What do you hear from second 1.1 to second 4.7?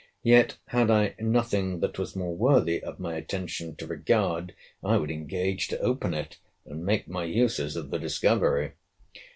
nothing that was more worthy of my attention to regard,